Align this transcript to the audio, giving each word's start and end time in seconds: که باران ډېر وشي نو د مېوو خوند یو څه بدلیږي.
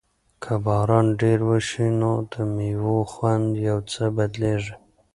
که 0.43 0.53
باران 0.65 1.07
ډېر 1.21 1.39
وشي 1.49 1.87
نو 1.99 2.13
د 2.31 2.33
مېوو 2.53 2.97
خوند 3.11 3.47
یو 3.67 3.79
څه 3.91 4.03
بدلیږي. 4.15 4.73